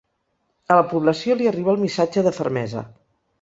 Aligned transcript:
A 0.71 0.77
la 0.79 0.85
població 0.93 1.35
li 1.41 1.49
arriba 1.51 1.71
el 1.75 1.79
missatge 1.83 2.25
de 2.29 2.33
fermesa. 2.39 2.85